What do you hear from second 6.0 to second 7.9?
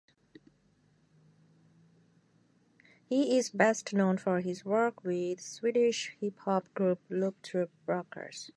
hip-hop group Looptroop